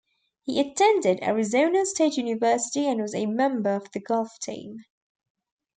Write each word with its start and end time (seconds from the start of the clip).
He 0.41 0.59
attended 0.59 1.21
Arizona 1.21 1.85
State 1.85 2.17
University 2.17 2.87
and 2.87 2.99
was 3.03 3.13
a 3.13 3.27
member 3.27 3.69
of 3.75 3.91
the 3.91 3.99
golf 3.99 4.39
team. 4.39 4.83